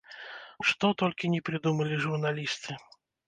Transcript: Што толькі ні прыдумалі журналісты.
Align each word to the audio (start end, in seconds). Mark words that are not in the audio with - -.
Што 0.69 0.89
толькі 1.01 1.29
ні 1.35 1.43
прыдумалі 1.49 2.01
журналісты. 2.09 2.79